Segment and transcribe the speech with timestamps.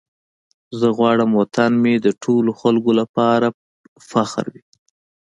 [0.79, 3.47] زه غواړم وطن مې د ټولو خلکو لپاره
[4.11, 4.63] فخر وي.